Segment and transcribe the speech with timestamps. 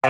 [0.00, 0.08] De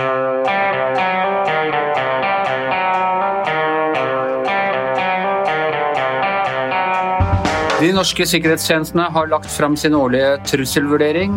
[7.91, 11.33] norske sikkerhetstjenestene har lagt fram sin årlige trusselvurdering.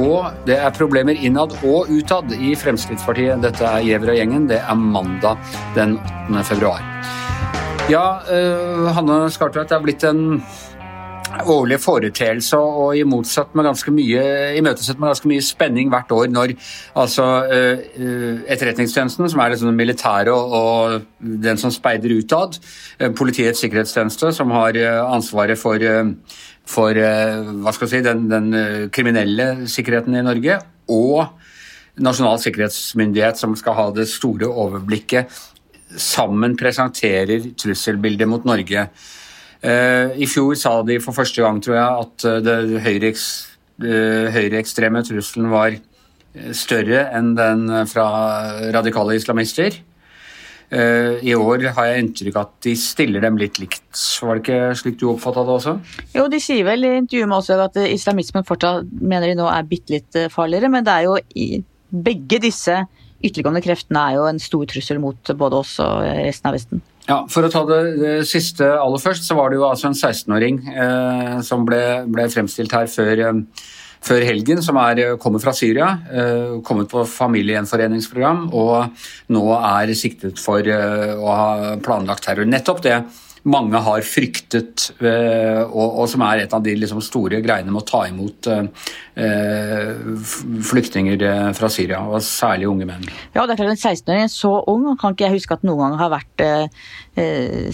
[0.00, 3.42] Og det er problemer innad og utad i Fremskrittspartiet.
[3.44, 4.48] Dette er og gjengen.
[4.48, 5.36] Det er mandag
[5.76, 5.98] den
[6.30, 6.44] 8.
[6.54, 6.80] februar.
[7.92, 10.40] Ja, uh, Hanne Skartveit, det er blitt en
[11.50, 14.22] årlig foreteelse og i motsatt med ganske mye,
[14.58, 16.54] imøtesett med ganske mye spenning hvert år når
[16.98, 17.82] altså uh,
[18.50, 22.58] Etterretningstjenesten, som er liksom den militære og, og, den som speider utad,
[23.00, 24.78] uh, Politiets sikkerhetstjeneste, som har
[25.10, 25.82] ansvaret for,
[26.68, 31.38] for hva skal jeg si, den, den kriminelle sikkerheten i Norge, og
[32.00, 35.32] Nasjonal sikkerhetsmyndighet, som skal ha det store overblikket,
[35.98, 38.86] sammen presenterer trusselbildet mot Norge.
[39.60, 42.74] Eh, I fjor sa de for første gang, tror jeg, at den
[43.80, 48.08] det høyreekstreme trusselen var eh, større enn den fra
[48.74, 49.80] radikale islamister.
[50.70, 53.88] I år har jeg inntrykk av at de stiller dem litt likt.
[54.22, 55.72] Var det ikke slik du oppfatta det også?
[56.14, 59.66] Jo, de sier vel i intervjuet med oss at islamismen fortsatt mener de nå er
[59.66, 61.48] bitte litt farligere, men det er jo i
[61.90, 62.76] begge disse
[63.20, 66.84] ytterliggående kreftene er jo en stor trussel mot både oss og resten av Vesten.
[67.10, 69.98] Ja, For å ta det, det, siste aller først, så var det jo altså en
[69.98, 73.64] 16-åring eh, som ble, ble, fremstilt her før, eh,
[74.06, 75.88] før helgen, som er, eh, kommer fra Syria.
[76.06, 79.02] Eh, kommet på familiegjenforeningsprogram og
[79.34, 81.50] nå er siktet for eh, å ha
[81.82, 82.46] planlagt terror.
[82.46, 83.00] Nettopp det
[83.48, 87.88] mange har fryktet, eh, og, som er et av de liksom, store greiene med å
[87.88, 88.66] ta imot eh,
[90.70, 93.06] flyktninger eh, fra Syria, og særlig unge menn.
[93.34, 95.98] Ja, det er klart En 16-åring så ung kan ikke jeg huske at noen gang
[96.02, 96.44] har vært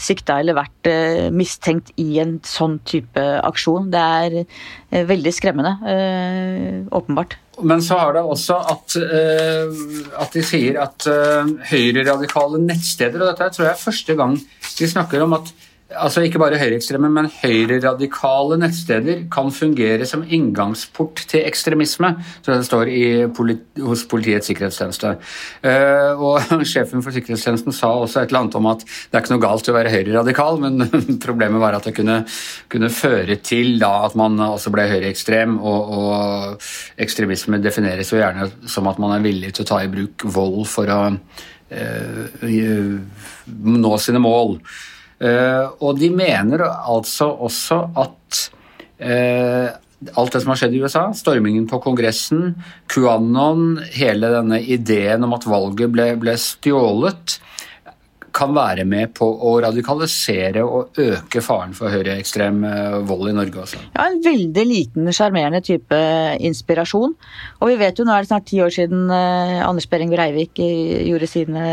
[0.00, 3.90] sikta eller vært eh, mistenkt i en sånn type aksjon.
[3.92, 7.36] Det er eh, veldig skremmende, eh, åpenbart.
[7.66, 8.96] Men så har det også at,
[10.20, 11.06] at de sier at
[11.70, 15.48] høyreradikale nettsteder Og dette tror jeg er første gang de snakker om at
[15.94, 22.10] altså ikke bare høyreekstreme, men høyreradikale nettsteder kan fungere som inngangsport til ekstremisme,
[22.42, 22.90] som det står
[23.36, 25.12] politi hos Politiets sikkerhetstjeneste.
[25.62, 29.34] Uh, og Sjefen for sikkerhetstjenesten sa også et eller annet om at det er ikke
[29.36, 30.88] noe galt å være høyreradikal, men
[31.26, 32.18] problemet var at det kunne,
[32.72, 36.66] kunne føre til da, at man også ble høyreekstrem, og, og,
[37.02, 40.64] ekstremisme defineres jo gjerne som at man er villig til å ta i bruk vold
[40.70, 42.20] for å uh,
[43.46, 44.56] nå sine mål.
[45.16, 48.40] Eh, og de mener altså også at
[49.00, 49.68] eh,
[50.12, 52.54] alt det som har skjedd i USA, stormingen på Kongressen,
[52.92, 57.38] QAnon, hele denne ideen om at valget ble, ble stjålet,
[58.36, 63.62] kan være med på å radikalisere og øke faren for høyreekstrem eh, vold i Norge
[63.64, 63.80] også.
[63.94, 66.00] Ja, En veldig liten, sjarmerende type
[66.44, 67.16] inspirasjon.
[67.60, 71.30] Og vi vet jo, nå er det snart ti år siden Anders Behring Breivik gjorde
[71.30, 71.64] sine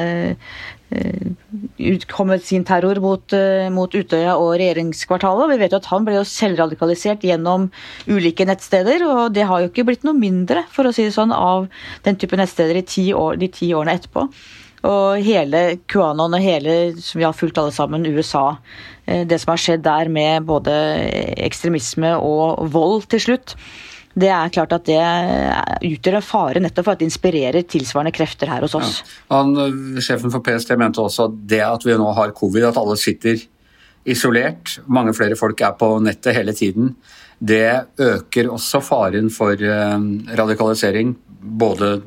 [1.78, 5.50] utkommet sin terror mot, eh, mot, Utøya og regjeringskvartalet.
[5.52, 7.69] Vi vet jo at han ble jo selvradikalisert gjennom
[8.07, 11.34] ulike nettsteder, og det har jo ikke blitt noe mindre for å si det sånn,
[11.34, 11.68] av
[12.03, 14.29] den type nettsteder ti år, de ti årene etterpå.
[14.84, 18.58] Og hele QAnon og hele, som vi har fulgt alle sammen, USA.
[19.06, 20.76] Eh, det som har skjedd der med både
[21.48, 23.58] ekstremisme og vold til slutt
[24.14, 25.00] det er klart at det
[25.90, 29.00] utgjør en fare nettopp for at det inspirerer tilsvarende krefter her hos oss.
[29.02, 29.40] Ja.
[29.40, 29.56] Han,
[30.04, 33.42] sjefen for PST mente også at det at vi nå har covid, at alle sitter
[34.06, 36.94] isolert, mange flere folk er på nettet hele tiden,
[37.44, 37.66] det
[38.00, 39.96] øker også faren for eh,
[40.38, 41.16] radikalisering.
[41.44, 41.98] Både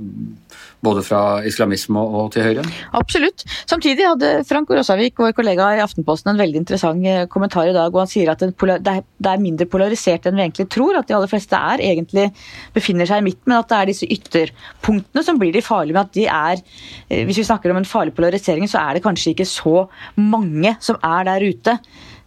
[0.86, 2.64] både fra islamisme og til høyre?
[2.96, 3.44] Absolutt.
[3.68, 7.90] Samtidig hadde Frank Rosavik, vår kollega i Aftenposten, en veldig interessant eh, kommentar i dag.
[7.90, 10.98] og Han sier at det er mindre polarisert enn vi egentlig tror.
[11.00, 12.28] At de aller fleste er egentlig
[12.76, 15.96] befinner seg i midten, men at det er disse ytterpunktene som blir de farlige.
[15.96, 16.62] med at de er,
[17.10, 20.76] eh, Hvis vi snakker om en farlig polarisering, så er det kanskje ikke så mange
[20.80, 21.78] som er der ute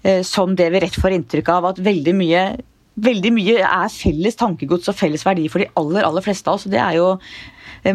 [0.04, 1.66] eh, som det vi rett får inntrykk av.
[1.66, 2.44] At veldig mye
[3.00, 6.68] veldig mye er felles tankegods og felles verdi for de aller aller fleste av oss.
[6.70, 7.14] Det er jo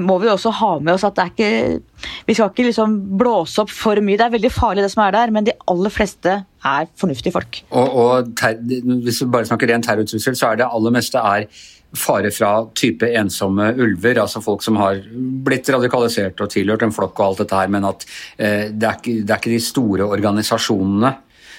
[0.01, 3.63] må vi også ha med oss at det er ikke Vi skal ikke liksom blåse
[3.63, 4.19] opp for mye.
[4.21, 7.63] Det er veldig farlig det som er der, men de aller fleste er fornuftige folk.
[7.71, 8.59] Og, og ter,
[9.05, 11.49] Hvis vi bare snakker ren terrortrussel, så er det aller meste er
[11.95, 14.99] fare fra type ensomme ulver, altså folk som har
[15.47, 18.07] blitt radikalisert og tilhørt en flokk og alt dette her, men at
[18.37, 21.13] eh, det, er ikke, det, er ikke, de store organisasjonene.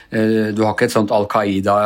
[0.10, 1.78] Eh, du har ikke et sånt Al Qaida,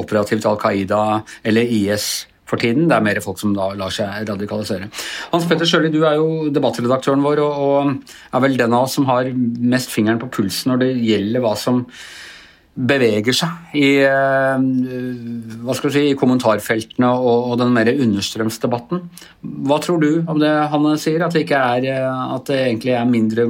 [0.00, 1.02] operativt Al Qaida
[1.44, 2.88] eller IS for tiden.
[2.88, 4.88] Det er mer folk som da lar seg radikalisere.
[5.32, 7.92] Hans Petter Sjøli, du er jo debattredaktøren vår og,
[8.32, 11.54] er vel den av oss som har mest fingeren på pulsen når det gjelder hva
[11.58, 11.84] som
[12.78, 14.66] beveger seg i, eh,
[15.64, 19.02] hva skal si, i kommentarfeltene og, og, den mer understrømsdebatten.
[19.66, 23.10] Hva tror du om det han sier, at det, er, eh, at det egentlig er
[23.10, 23.48] mindre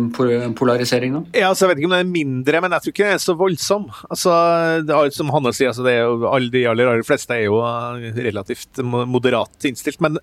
[0.59, 1.25] polarisering nå?
[1.37, 3.27] Ja, altså, jeg vet ikke om det er mindre, men jeg tror ikke det er
[3.27, 3.89] så voldsom.
[4.09, 4.39] Altså,
[4.81, 7.61] er, som Hanne sier, altså, jo, alle, de aller, aller fleste er jo
[8.17, 10.01] relativt moderat innstilt.
[10.05, 10.21] men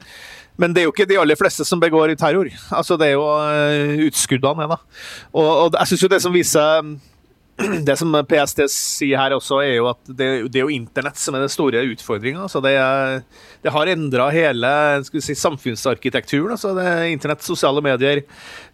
[0.55, 2.47] men det er jo ikke de aller fleste som begår terror.
[2.71, 4.77] Altså, det er jo utskuddene, da.
[5.35, 6.93] Og, og jeg syns jo det som viser
[7.87, 11.37] det som PST sier her også, er jo at det, det er jo internett som
[11.37, 12.43] er den store utfordringa.
[12.43, 12.73] Altså det,
[13.63, 14.71] det, har endra hele
[15.07, 16.51] si, samfunnsarkitekturen.
[16.57, 18.25] Altså det er internett, sosiale medier,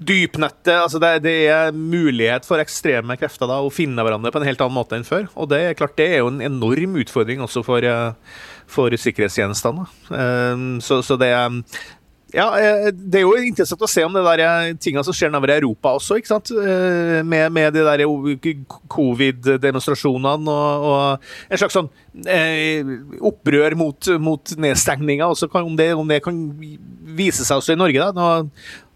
[0.02, 0.74] dypnettet.
[0.80, 4.66] Altså det, det, er mulighet for ekstreme krefter da, å finne hverandre på en helt
[4.66, 5.30] annen måte enn før.
[5.36, 7.86] Og det er klart det er jo en enorm utfordring også for,
[8.66, 9.86] for sikkerhetstjenestene.
[10.18, 11.30] Ehm, så, så det,
[12.34, 15.32] ja, eh, Det er jo interessant å se om det der tingene tinga som skjer
[15.32, 16.18] nedover i Europa også.
[16.20, 16.52] ikke sant?
[16.52, 18.06] Eh, med, med de der
[18.92, 21.90] covid-demonstrasjonene og, og, en slags sånn
[22.26, 22.88] eh,
[23.20, 25.32] opprør mot, mot nedstengninga.
[25.32, 26.40] Om, om, det kan
[27.18, 28.00] vise seg også i Norge.
[28.00, 28.12] da.
[28.16, 28.30] Nå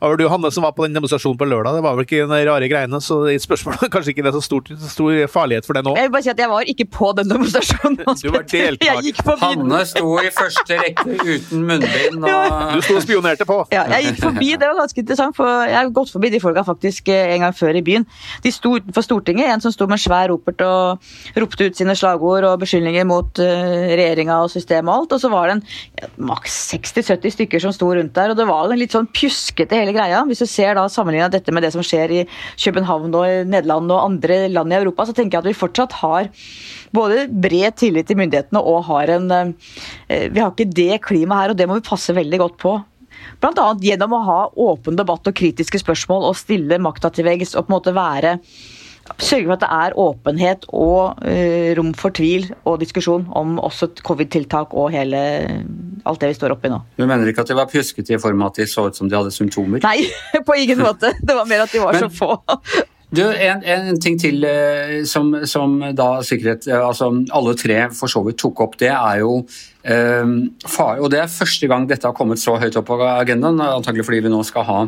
[0.10, 1.78] det vel du Hanne som var på den demonstrasjonen på lørdag.
[1.78, 4.44] Det var vel ikke de rare greiene, så det spørsmålet kanskje ikke det er så
[4.46, 5.96] stor, stor farlighet for det nå.
[5.98, 8.02] Jeg vil bare si at jeg var ikke på den demonstrasjonen.
[8.26, 9.36] Du var deltaker.
[9.42, 12.24] Hanne sto i første rekke uten munnbind.
[12.26, 12.56] Og...
[12.76, 13.58] Du sto og spionerte på.
[13.76, 14.52] Ja, jeg gikk forbi.
[14.56, 17.56] Det var ganske interessant, for jeg har gått forbi de folka faktisk eh, en gang
[17.56, 18.08] før i byen.
[18.44, 21.96] De sto utenfor Stortinget, en som sto med en svær ropert og ropte ut sine
[21.98, 25.18] slagord og beskyldninger mot uh, regjeringa og systemet og alt.
[25.18, 28.72] Og så var det en maks 60-70 stykker som sto rundt der, og det var
[28.72, 30.24] en litt sånn pjuskete hele greia.
[30.28, 32.24] Hvis du ser da sammenligna dette med det som skjer i
[32.62, 36.30] København og Nederland og andre land i Europa, så tenker jeg at vi fortsatt har
[36.96, 41.54] både bred tillit til myndighetene og har en eh, Vi har ikke det klimaet her,
[41.54, 42.78] og det må vi passe veldig godt på.
[43.42, 43.68] Bl.a.
[43.82, 47.72] gjennom å ha åpen debatt og kritiske spørsmål og stille makta til veggs og på
[47.72, 48.38] en måte være
[49.22, 53.92] Sørge for at det er åpenhet og uh, rom for tvil og diskusjon om også
[54.02, 55.20] covid-tiltak og hele,
[56.10, 56.82] alt det vi står oppi nå.
[56.98, 59.12] Du mener ikke at de var pjuskete i form av at de så ut som
[59.12, 59.84] de hadde symptomer?
[59.86, 60.10] Nei,
[60.48, 61.14] på ingen måte.
[61.22, 62.84] Det var mer at de var Men, så få.
[63.16, 68.12] Du, en, en, ting til eh, som, som, da sikkerhet eh, Altså alle tre for
[68.12, 69.46] så vidt tok opp, det er jo
[69.86, 74.08] far, Og det er første gang dette har kommet så høyt opp på agendaen, antagelig
[74.08, 74.80] fordi vi nå skal ha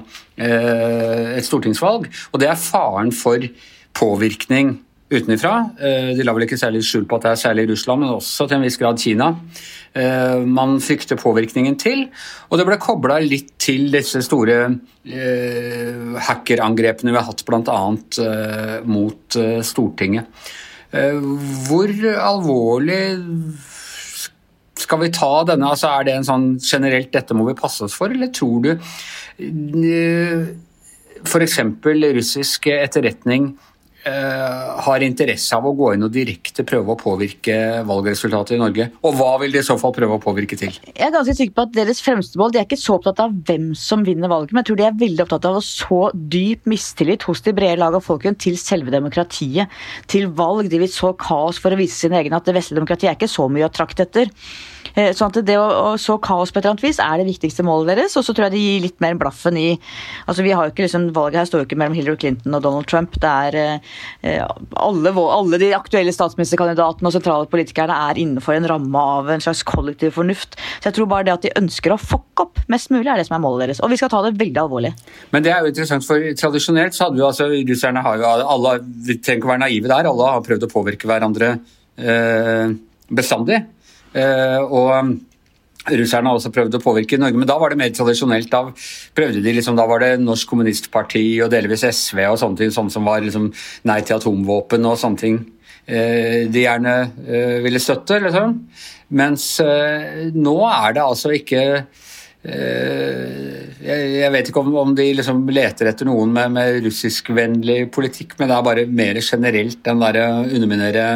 [0.41, 2.07] et stortingsvalg.
[2.33, 3.45] Og det er faren for
[3.97, 4.77] påvirkning
[5.09, 5.69] utenfra.
[5.79, 8.47] Eh, de la vel ikke særlig skjul på at det er særlig Russland, men også
[8.47, 9.29] til en viss grad Kina.
[9.95, 12.07] Eh, man frykter påvirkningen til,
[12.49, 17.79] og det ble kobla litt til disse store eh, hackerangrepene vi har hatt bl.a.
[18.87, 20.25] mot Stortinget.
[20.87, 21.91] Hvor
[22.23, 23.01] alvorlig
[24.79, 25.67] skal vi ta denne?
[25.73, 28.71] Altså er det en sånn generelt 'dette må vi passe oss for', eller tror du
[31.27, 31.59] f.eks.
[32.15, 37.55] russisk etterretning Eh, har interesse av å gå inn og direkte prøve å påvirke
[37.87, 38.89] valgresultatet i Norge?
[39.03, 40.75] Og hva vil de i så fall prøve å påvirke til?
[40.93, 43.33] Jeg er ganske sikker på at Deres fremste mål de er ikke så opptatt av
[43.47, 46.69] hvem som vinner valget, men jeg tror de er veldig opptatt av å så dyp
[46.69, 49.73] mistillit hos de brede lag av folken til selve demokratiet.
[50.09, 50.71] Til valg.
[50.71, 53.31] De vil så kaos for å vise sin egen at det vestlige demokratiet er ikke
[53.31, 54.31] så mye å trakte etter.
[54.97, 57.65] Eh, sånn at det å, så kaos på et eller annet vis er det viktigste
[57.65, 58.15] målet deres.
[58.17, 59.67] Og så tror jeg de gir litt mer blaffen i
[60.25, 62.63] altså vi har jo ikke liksom, Valget her står jo ikke mellom Hillary Clinton og
[62.65, 63.17] Donald Trump.
[63.21, 64.41] Det er eh,
[64.81, 69.63] alle, alle de aktuelle statsministerkandidatene og sentrale politikerne er innenfor en ramme av en slags
[69.67, 70.57] kollektiv fornuft.
[70.79, 73.27] Så jeg tror bare det at de ønsker å fucke opp mest mulig, er det
[73.29, 73.83] som er målet deres.
[73.85, 74.93] Og vi skal ta det veldig alvorlig.
[75.35, 78.77] Men det er jo interessant, for tradisjonelt så hadde vi altså Russerne har jo alle
[78.81, 80.09] Vi trenger ikke være naive der.
[80.09, 81.53] Alle har prøvd å påvirke hverandre
[81.97, 82.75] eh,
[83.07, 83.61] bestandig.
[84.17, 85.11] Eh, og um,
[85.87, 88.49] Russerne har også prøvd å påvirke Norge, men da var det mer tradisjonelt.
[88.51, 88.65] Da
[89.15, 92.91] prøvde de liksom, da var det Norsk Kommunistparti og delvis SV og sånne ting, sånn
[92.91, 93.51] som var liksom
[93.87, 95.39] nei til atomvåpen og sånne ting
[95.85, 98.19] eh, de gjerne eh, ville støtte.
[98.25, 98.59] Liksom.
[99.15, 99.47] Mens
[100.35, 101.63] nå er det altså ikke
[102.47, 108.55] jeg vet ikke om, de liksom leter etter noen med, med russiskvennlig politikk, men det
[108.55, 111.07] er bare mer generelt den derre underminere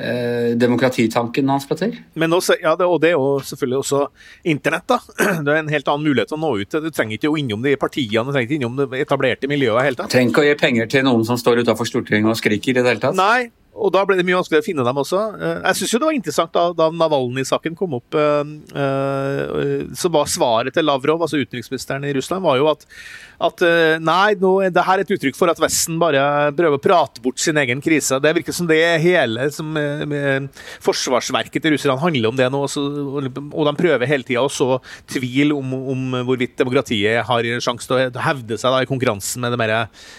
[0.00, 1.94] eh, demokratitanken hans, Petter?
[2.18, 4.02] Men også, ja, det, og det er jo selvfølgelig også
[4.52, 4.86] internett.
[4.90, 4.98] da.
[5.44, 6.80] Det er en helt annen mulighet å nå ut.
[6.80, 9.82] Du trenger ikke å innom de partiene, du trenger ikke innom det etablerte miljøet.
[9.84, 10.04] helt.
[10.10, 12.86] Trenger ikke å gi penger til noen som står utafor Stortinget og skriker i det
[12.86, 13.18] hele tatt?
[13.18, 15.20] Nei, og da ble det mye vanskeligere å finne dem også.
[15.38, 20.30] Eh, jeg syns det var interessant da, da Navalnyj-saken kom opp, eh, eh, så var
[20.30, 22.82] svaret til Lavrov, altså utenriksministeren i Russland, var jo at,
[23.46, 23.62] at
[24.02, 27.40] nei, nå, det her er et uttrykk for at Vesten bare prøver å prate bort
[27.40, 28.18] sin egen krise.
[28.20, 29.70] Det virker som det hele som,
[30.84, 35.54] forsvarsverket til russerne handler om det nå, og de prøver hele tida å så tvil
[35.56, 39.62] om, om, hvorvidt demokratiet har sjanse til å hevde seg da, i konkurransen med det
[39.62, 39.76] mer,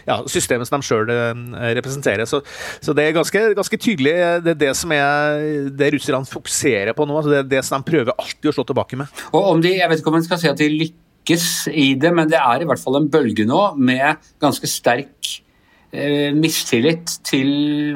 [0.08, 1.14] ja, systemet som de sjøl
[1.78, 2.26] representerer.
[2.30, 2.42] Så,
[2.82, 7.08] så det er ganske ganske tydelig det er det som er det russerne fokuserer på
[7.08, 7.20] nå.
[7.20, 9.22] Altså det det som de prøver alltid å slå tilbake med.
[9.32, 12.12] Og om de, Jeg vet ikke om man skal si at de lykkes i det,
[12.16, 15.51] men det er i hvert fall en bølge nå med ganske sterk Eh,
[15.92, 17.50] mistillit til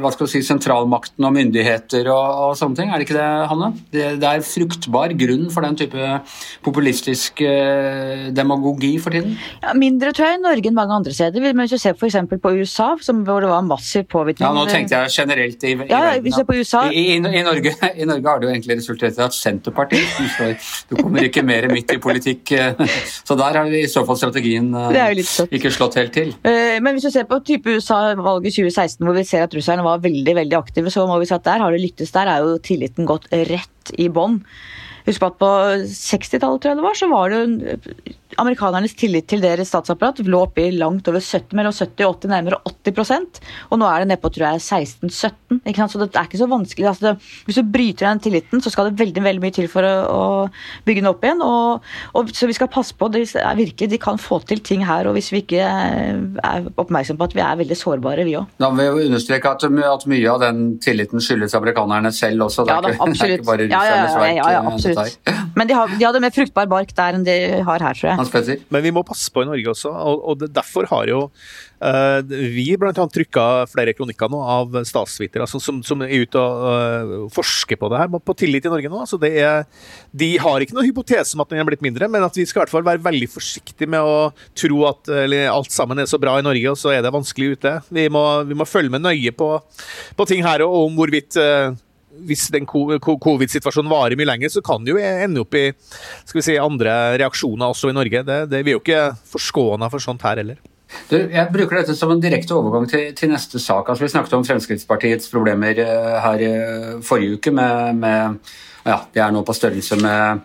[0.04, 2.90] hva skal du si, sentralmakten og myndigheter og, og, sånne ting.
[2.92, 3.70] Er det ikke det, Hanne?
[3.94, 6.10] Det, det er fruktbar grunn for den type
[6.66, 9.38] populistisk eh, demagogi for tiden?
[9.64, 11.46] Ja, mindre tror jeg i Norge enn mange andre steder.
[11.46, 12.20] Men hvis du ser f.eks.
[12.34, 15.88] på USA, som, hvor det var massiv påvirkning Ja, Nå tenkte jeg generelt i, i
[15.88, 16.28] ja, verden.
[16.28, 16.84] Hvis på USA...
[16.92, 21.30] I, i, Norge, I, Norge, har det jo egentlig resultert i at Senterpartiet Du kommer
[21.30, 22.52] ikke mer midt i politikk.
[22.60, 22.84] Eh,
[23.28, 24.74] så der har i så fall strategien
[25.48, 26.36] ikke slått helt til.
[26.44, 30.02] Men hvis du ser på type USA USA-valget 2016, hvor vi ser at russerne var
[30.04, 32.14] veldig veldig aktive, så må vi si at der har det lyttes.
[32.16, 34.42] Der er jo tilliten gått rett i bånn.
[35.06, 35.50] Husk på at på
[35.86, 40.66] 60-tallet tror jeg det var, så var det amerikanernes tillit til deres statsapparat lå oppe
[40.66, 44.32] i langt over 70, mellom 70 og 80, nærmere 80 Og nå er det nedpå
[44.34, 45.90] tror jeg, 16-17.
[45.92, 46.88] Så det er ikke så vanskelig.
[46.90, 49.86] Altså, det, hvis du bryter den tilliten, så skal det veldig veldig mye til for
[49.86, 50.24] å, å
[50.88, 51.44] bygge den opp igjen.
[51.46, 53.10] Og, og, så vi skal passe på.
[53.14, 55.10] Det er virkelig, De kan få til ting her.
[55.10, 58.50] og Hvis vi ikke er oppmerksomme på at vi er veldig sårbare, vi òg.
[58.62, 62.66] Da vil jeg understreke at, at, mye av den tilliten skyldes amerikanerne selv også.
[62.68, 64.30] Det er, ja, da, ikke, det er ikke bare russerne.
[64.30, 65.34] Ja, ja, ja, absolutt.
[65.56, 68.25] Men de, har, de hadde mer fruktbar bark der enn de har her, tror jeg.
[68.74, 72.68] Men vi må passe på i Norge også, og, og derfor har jo uh, vi
[72.80, 77.80] annet trykka flere kronikker nå av statsvitere altså, som, som, er ute og uh, forsker
[77.80, 79.04] på det her, på tillit i Norge nå.
[79.06, 79.66] Altså, er,
[80.12, 82.62] de har ikke noen hypotese om at den er blitt mindre, men at vi skal
[82.62, 86.22] i hvert fall være veldig forsiktige med å tro at eller, alt sammen er så
[86.22, 87.78] bra i Norge, og så er det vanskelig ute.
[87.94, 89.50] Vi må, vi må følge med nøye på,
[90.16, 91.76] på ting her og om hvorvidt uh,
[92.28, 95.68] hvis den covid-situasjonen varer mye lenger, så kan det jo ende opp i
[96.32, 98.24] si, andre reaksjoner også i Norge.
[98.28, 99.04] Det, det, vi er jo ikke
[99.36, 100.62] forskåna for sånt her heller.
[101.10, 103.90] Du, jeg bruker dette som en direkte overgang til, til neste sak.
[103.90, 107.54] Altså, vi snakket om Fremskrittspartiets problemer uh, her uh, forrige uke.
[107.56, 108.54] Med, med,
[108.86, 110.44] ja, de er nå på størrelse med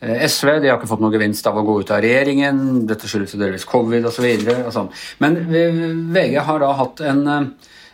[0.00, 0.54] uh, SV.
[0.62, 2.86] De har ikke fått noen gevinst av å gå ut av regjeringen.
[2.88, 4.30] Dette skyldes delvis covid osv.
[4.72, 4.90] Sånn.
[5.22, 5.42] Men
[6.14, 7.22] VG har da hatt en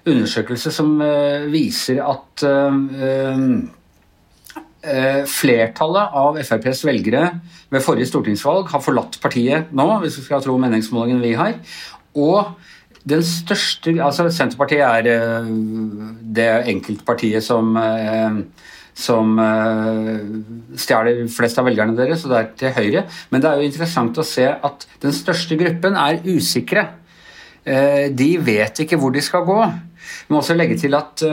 [0.07, 3.41] undersøkelse som eh, viser at eh,
[4.87, 7.31] eh, flertallet av FrPs velgere
[7.73, 11.59] ved forrige stortingsvalg har forlatt partiet nå, hvis vi skal tro meningsmålingen vi har.
[12.17, 12.55] Og
[13.07, 15.51] den største Altså, Senterpartiet er
[16.37, 17.77] det enkeltpartiet som
[18.97, 19.35] som
[20.81, 23.03] stjeler flest av velgerne deres, og det er til høyre.
[23.29, 26.87] Men det er jo interessant å se at den største gruppen er usikre.
[27.67, 29.57] De vet ikke hvor de skal gå.
[29.67, 31.25] Vi må også legge til at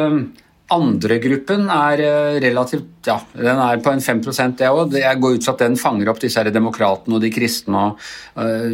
[0.71, 4.21] Andregruppen er øh, relativt Ja, den er på en 5
[4.55, 4.93] det òg.
[4.95, 7.99] Jeg går ut fra at den fanger opp disse her demokratene og de kristne og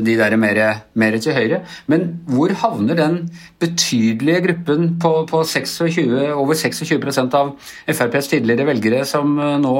[0.06, 1.64] de der mer, mer, til høyre.
[1.88, 3.18] Men hvor havner den
[3.60, 7.56] betydelige gruppen på, på 26, over 26% av
[7.90, 9.76] FrPs tidligere velgere som nå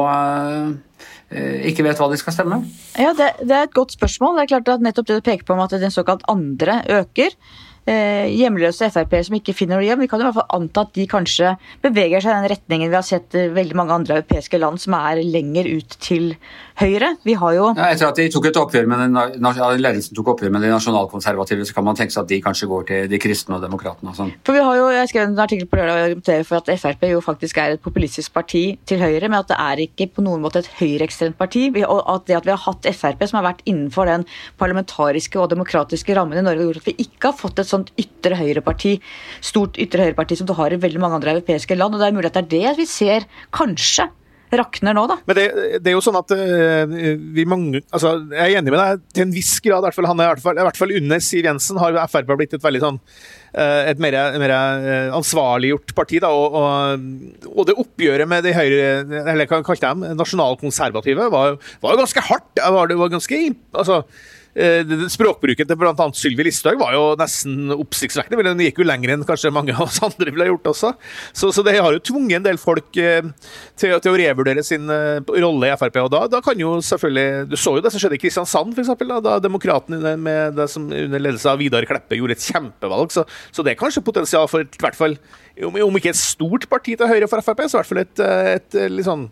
[1.30, 2.64] ikke vet hva de skal stemme?
[2.98, 4.40] Ja, det, det, er et godt spørsmål.
[4.40, 7.30] Det er klart at nettopp det du peker på om at den såkalt andre øker
[7.30, 10.04] eh, hjemløse Frp-ere som ikke finner noe hjem.
[10.04, 11.54] Vi kan i hvert fall anta at de kanskje
[11.84, 14.98] beveger seg i den retningen vi har sett eh, veldig mange andre europeiske land som
[15.00, 16.34] er lenger ut til
[16.80, 17.12] høyre.
[17.28, 19.48] Vi har jo ja, Etter at de tok et oppgjør med den,
[19.82, 22.88] ledelsen tok oppgjør med de nasjonalkonservative, så kan man tenke seg at de kanskje går
[22.90, 24.34] til de kristne og demokratene og sånn.
[24.48, 27.06] For vi har jo, Jeg skrev en artikkel på lørdag og argumenterer for at Frp
[27.12, 30.44] jo faktisk er et populistisk parti til høyre, men at det er ikke på noen
[30.44, 31.68] måte et høyreekstremt parti.
[31.80, 34.26] Og at det at vi har hatt Frp som har vært innenfor den
[34.60, 37.92] parlamentariske og demokratiske rammen i Norge, har gjort at vi ikke har fått et sånt
[38.00, 38.98] ytre høyreparti,
[39.46, 41.96] stort ytre høyreparti som du har i veldig mange andre europeiske land.
[41.96, 44.10] og Det er mulig at det er det vi ser, kanskje,
[44.58, 45.18] rakner nå, da.
[45.30, 45.46] Men det,
[45.84, 46.96] det er jo sånn at uh,
[47.36, 49.84] vi mange altså, Jeg er enig med deg til en viss grad.
[49.84, 52.00] I hvert fall, han er i hvert fall, i hvert fall under Siv Jensen har
[52.10, 56.22] Frp blitt et veldig sånn uh, et mer, mer uh, ansvarliggjort parti.
[56.24, 57.06] da, og, og,
[57.54, 58.90] og, det oppgjøret med de høyre,
[59.22, 62.52] eller hva kalte dem, nasjonalkonservative, var, jo ganske hardt.
[62.60, 63.46] Var, det var ganske
[63.78, 64.39] altså Eh,
[65.14, 66.08] språkbruken til bl.a.
[66.18, 68.44] Sylvi Listhaug var jo nesten oppsiktsvekkende.
[68.50, 70.94] Den gikk jo lenger enn kanskje mange av oss andre ville gjort også.
[71.34, 73.30] Så, så det har jo tvunget en del folk eh,
[73.80, 76.02] til, til å revurdere sin eh, rolle i Frp.
[76.04, 78.92] Og da, da, kan jo selvfølgelig Du så jo det som skjedde i Kristiansand, f.eks.
[79.00, 83.14] Da, da Demokratene med det som under ledelse av Vidar Kleppe gjorde et kjempevalg.
[83.16, 83.26] Så,
[83.56, 85.18] så det er kanskje potensial for et, hvert fall
[85.68, 88.78] om ikke et stort parti til høyre for Frp, så i hvert fall et, et,
[88.80, 89.28] et litt sånn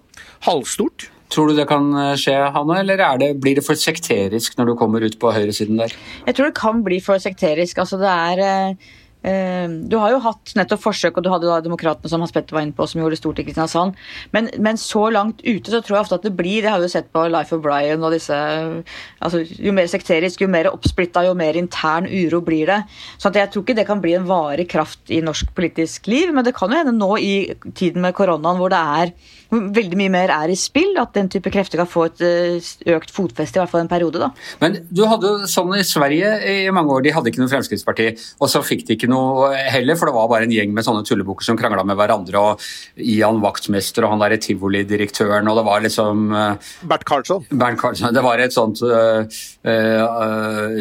[0.48, 1.08] halvstort.
[1.34, 4.78] Tror du det kan eh, skje, Hanne, eller det, blir det for sekterisk når du
[4.80, 5.96] kommer ut på høyresiden der?
[6.28, 7.84] Jeg tror det kan bli for sekterisk.
[7.84, 8.88] Altså, det er eh,
[9.28, 12.56] Eh, du har jo hatt nettopp forsøk, og du hadde da Demokratene som Hans Petter
[12.56, 13.98] var inne på, som gjorde stort i Kristiansand.
[14.36, 16.88] Men, men, så langt ute så tror jeg ofte at det blir Det har vi
[16.88, 21.26] jo sett på Life of Brian og disse altså, Jo mer sekterisk, jo mer oppsplitta,
[21.28, 22.80] jo mer intern uro blir det.
[23.18, 26.46] Så jeg tror ikke det kan bli en varig kraft i norsk politisk liv, men
[26.46, 27.34] det kan jo hende nå i
[27.74, 29.14] tiden med koronaen hvor det er
[29.52, 33.14] veldig mye mer er i spill, at den type krefter kan få et eh, økt
[33.16, 34.20] fotfeste, i hvert fall en periode.
[34.22, 34.32] da.
[34.62, 38.10] Men du hadde jo sånn i Sverige i mange år, de hadde ikke noe Fremskrittsparti,
[38.42, 41.06] og så fikk de ikke noe heller, for det var bare en gjeng med sånne
[41.08, 45.84] tullebukker som krangla med hverandre, og Ian vaktmester og han derre tivolidirektøren, og det var
[45.86, 47.48] liksom uh, Bert Karlsson.
[47.52, 48.14] Bernt Karlsson.
[48.16, 49.24] Det var et sånt uh,
[49.68, 50.78] uh,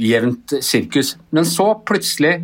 [0.00, 1.16] jevnt sirkus.
[1.36, 2.38] Men så plutselig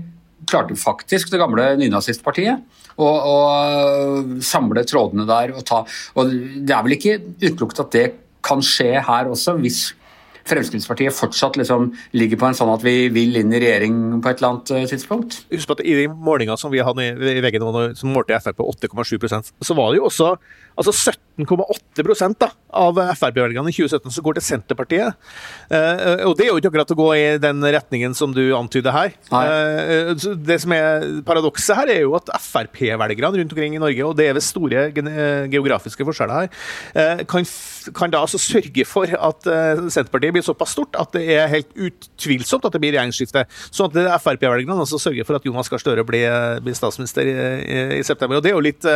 [0.48, 2.62] klarte faktisk det gamle nynazistpartiet
[3.00, 5.82] og, samle trådene der og ta
[6.18, 8.06] og Det er vel ikke utelukket at det
[8.42, 9.92] kan skje her også, hvis
[10.48, 14.40] Fremskrittspartiet fortsatt liksom ligger på en sånn at vi vil inn i regjering på et
[14.40, 15.36] eller annet eh, tidspunkt?
[15.52, 18.66] Husk på at I de målingene som vi hadde i nå, som målte Frp på
[18.74, 20.32] 8,7% så var det jo også
[20.76, 25.18] altså 17,8 av Frp-velgerne i 2017 som går til Senterpartiet.
[25.68, 28.94] Uh, og Det er jo ikke akkurat å gå i den retningen som du antyder
[28.94, 29.16] her.
[29.32, 34.16] Uh, det som er Paradokset her er jo at Frp-velgerne rundt omkring i Norge, og
[34.18, 34.86] det er ved store
[35.52, 36.62] geografiske forskjeller her,
[36.96, 37.46] uh, kan,
[37.92, 39.46] kan, da altså sørge for at
[39.92, 43.44] Senterpartiet blir såpass stort at det er helt utvilsomt at det blir regjeringsskifte.
[43.72, 46.28] Sånn at Frp-velgerne altså sørger for at Jonas Gahr Støre blir,
[46.64, 48.38] blir, statsminister i, i, i, september.
[48.38, 48.86] Og Det er jo litt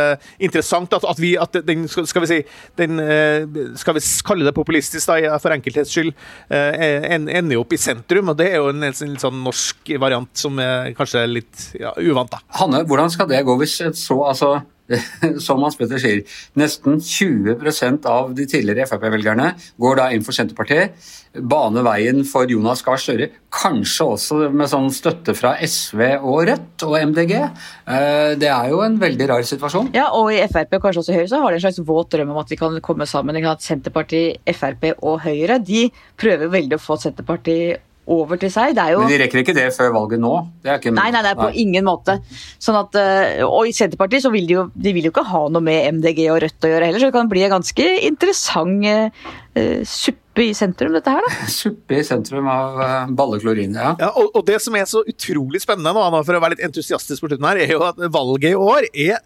[0.43, 2.39] interessant at, at, vi, at den, skal vi si,
[2.79, 3.47] den, eh,
[3.79, 6.13] skal vi kalle det populistisk da, for enkelthets skyld,
[6.53, 8.31] eh, ender opp i sentrum.
[8.33, 12.31] og Det er jo en litt sånn norsk variant som er kanskje litt ja, uvant.
[12.31, 12.41] da.
[12.61, 14.57] Hanne, hvordan skal det gå hvis et så altså
[15.45, 16.23] som Hans Petter sier,
[16.59, 20.95] nesten 20% av de tidligere Frp-velgerne går da inn for Senterpartiet.
[21.37, 26.85] Bane veien for Jonas Gahr Støre, kanskje også med sånn støtte fra SV og Rødt
[26.87, 27.33] og MDG.
[27.37, 29.91] Eh, det er jo en veldig rar situasjon.
[29.97, 32.33] Ja, og i Frp og kanskje også Høyre så har de en slags våt drøm
[32.33, 33.37] om at de kan komme sammen.
[33.37, 35.87] Senterpartiet, Frp og Høyre de
[36.19, 38.77] prøver veldig å få Senterpartiet over til seg.
[38.91, 39.01] Jo...
[39.03, 40.33] Men de rekker ikke det før valget nå?
[40.63, 40.93] Ikke...
[40.95, 41.63] Nei, nei, nei, på nei.
[41.63, 42.17] ingen måte.
[42.63, 45.43] Sånn at, eh, og i Senterpartiet så vil de jo de vil jo ikke ha
[45.51, 48.87] noe med MDG og Rødt å gjøre heller, så det kan bli en ganske interessant
[48.87, 51.47] uh, suppe i sentrum, dette her, da.
[51.59, 53.95] Suppe i sentrum av uh, balleklorin, ja.
[53.99, 57.23] ja og, og, det som er så utrolig spennende nå, for å være litt entusiastisk
[57.23, 59.17] på slutten her, er jo at valget i år er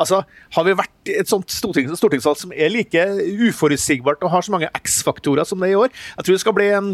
[0.00, 0.24] Altså,
[0.56, 3.04] Har vi vært et sånt stortings stortingsvalg som er like
[3.48, 5.94] uforutsigbart og har så mange X-faktorer som det er i år?
[6.16, 6.90] Jeg tror det skal bli en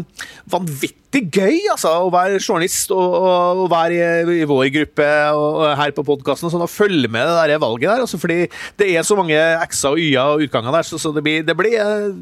[0.51, 5.59] vanvittig gøy altså, å være journalist og, og, og være i, i, vår gruppe og,
[5.61, 8.03] og her på podkasten sånn, og følge med det der valget der.
[8.05, 8.39] Altså, fordi
[8.79, 11.57] det er så mange X-er og Y-er og utganger der, så, så det, blir, det
[11.57, 11.77] blir,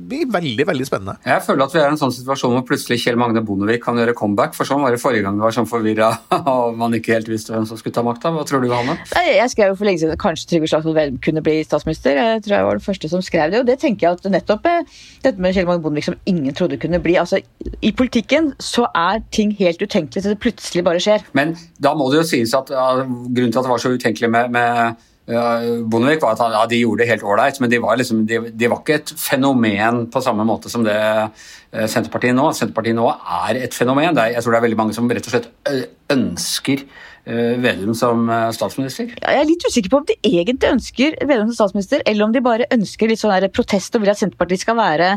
[0.09, 1.17] blir, veldig veldig spennende.
[1.25, 3.99] Jeg føler at vi er i en sånn situasjon hvor plutselig Kjell Magne Bondevik kan
[3.99, 4.55] gjøre comeback.
[4.57, 6.11] For sånn var det forrige gang det var sånn forvirra
[6.55, 8.33] og man ikke helt visste hvem som skulle ta makta.
[8.35, 8.97] Hva tror du, Hanne?
[9.25, 12.19] Jeg skrev jo for lenge siden kanskje Trygve Slagsvold Vedum kunne bli statsminister.
[12.19, 13.61] Jeg tror jeg var den første som skrev det.
[13.63, 14.83] Og det tenker jeg at nettopp eh,
[15.23, 17.17] dette med Kjell Magne Bondevik som ingen trodde kunne bli.
[17.21, 17.39] Altså,
[17.81, 21.25] I politikken så er ting helt utenkelig til det plutselig bare skjer.
[21.37, 24.31] Men da må det jo sies at ja, grunnen til at det var så utenkelig
[24.31, 27.95] med, med Bondevik var at han, ja, de gjorde det helt ålreit, men de var,
[27.97, 32.51] liksom, de, de var, ikke et fenomen på samme måte som det eh, Senterpartiet nå.
[32.53, 34.13] Senterpartiet nå er et fenomen.
[34.13, 35.49] Er, jeg tror det er veldig mange som rett og slett
[36.13, 39.09] ønsker Eh, Vedum som eh, statsminister?
[39.17, 42.43] Jeg er litt usikker på om de egentlig ønsker Vedum som statsminister, eller om de
[42.45, 45.07] bare ønsker litt sånn protest og vil at Senterpartiet skal være,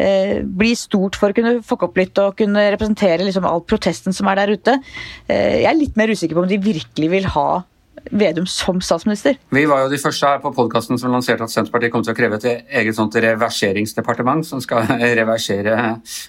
[0.00, 4.16] eh, bli stort for å kunne fucke opp litt og kunne representere liksom all protesten
[4.16, 4.78] som er der ute.
[5.28, 7.50] Eh, jeg er litt mer usikker på om de virkelig vil ha
[8.10, 9.36] Vedum som statsminister.
[9.54, 12.16] Vi var jo de første her på podkasten som lanserte at Senterpartiet kom til å
[12.18, 12.46] kreve et
[12.80, 14.88] eget sånt reverseringsdepartement som skal
[15.20, 15.76] reversere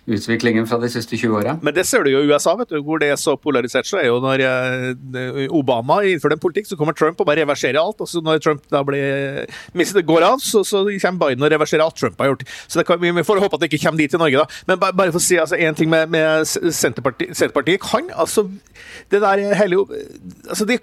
[0.09, 1.55] utviklingen fra de siste 20 åra.
[1.61, 3.87] Men det ser du jo i USA, vet du, hvor det er så polarisert.
[3.89, 7.81] så er jo Når eh, Obama innfører en politikk, så kommer Trump og bare reverserer
[7.81, 8.01] alt.
[8.01, 11.85] og så Når Trump da blir, det går av, så, så kommer Biden og reverserer
[11.85, 12.45] alt Trump har gjort.
[12.67, 14.61] Så kan, Vi får håpe at det ikke kommer dit i Norge, da.
[14.67, 18.47] Men bare, bare for å si altså, en ting med, med Senterpartiet, Senterpartiet kan altså
[19.11, 19.85] det der hele
[20.49, 20.77] altså de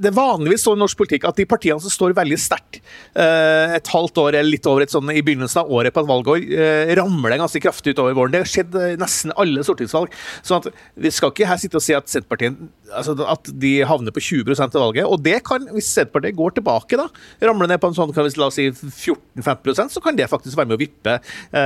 [0.00, 3.76] det er vanligvis sånn i norsk politikk at de partiene som står veldig sterkt eh,
[3.76, 6.44] et halvt år eller litt over et sånn i begynnelsen av året på et valgår,
[6.56, 8.34] eh, ramler ganske kraftig utover våren.
[8.34, 10.14] Det har skjedd eh, nesten alle stortingsvalg.
[10.46, 12.56] sånn vi skal ikke her sitte og si at Senterpartiet
[12.90, 15.06] altså at de havner på 20% av valget.
[15.06, 17.08] Og det kan, hvis Senterpartiet går tilbake, da,
[17.48, 20.58] ramler ned på en sånn kan vi la oss si 14-15% så kan det faktisk
[20.58, 21.16] være med å vippe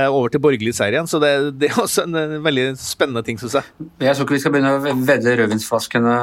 [0.09, 1.09] over til borgerlig seier igjen.
[1.09, 3.89] Så det, det, er også en veldig spennende ting, syns jeg.
[4.03, 6.15] Jeg tror ikke vi skal begynne å vedde rødvinsflaskene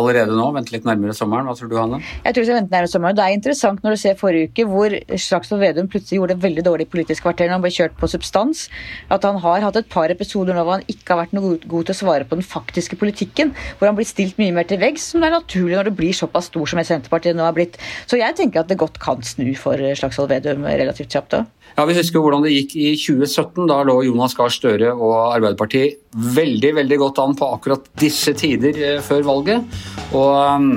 [0.00, 0.48] allerede nå.
[0.56, 1.48] Vente litt nærmere sommeren?
[1.48, 2.00] Hva tror du, Hanne?
[2.24, 3.18] Jeg tror vi skal vente nærmere sommeren.
[3.18, 6.66] Det er interessant når du ser forrige uke hvor Slagsvold Vedum plutselig gjorde det veldig
[6.66, 8.66] dårlig i Politisk kvarter når han ble kjørt på substans.
[9.12, 11.88] At han har hatt et par episoder nå hvor han ikke har vært noe god
[11.88, 13.54] til å svare på den faktiske politikken.
[13.78, 16.16] Hvor han blir stilt mye mer til veggs, som det er naturlig når det blir
[16.16, 17.78] såpass stor som Senterpartiet nå har blitt.
[18.10, 21.48] Så jeg tenker at det godt kan snu for Slagsvold Vedum relativt kjapt òg.
[21.76, 23.68] Ja, Vi husker hvordan det gikk i 2017.
[23.70, 28.74] Da lå Jonas Gahr Støre og Arbeiderpartiet veldig veldig godt an på akkurat disse tider
[28.76, 29.78] eh, før valget.
[30.10, 30.72] Og um,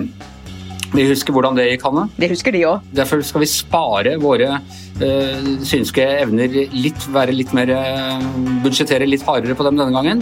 [0.93, 2.05] vi husker hvordan det gikk, Hanne.
[2.21, 2.85] Det husker de òg.
[2.93, 4.59] Derfor skal vi spare våre
[5.01, 8.27] øh, synske evner litt, være litt mer øh,
[8.61, 10.21] budsjettere litt hardere på dem denne gangen.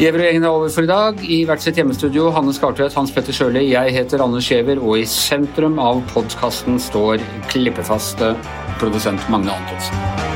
[0.00, 1.18] Gjever-gjengen er over for i dag.
[1.20, 5.04] I hvert sitt hjemmestudio Hanne Skartvedt, Hans Petter Sjøli, jeg heter Anders Giæver, og i
[5.04, 7.20] sentrum av podkasten står
[7.52, 8.32] klippefaste
[8.80, 10.29] produsent Magne Antonsen.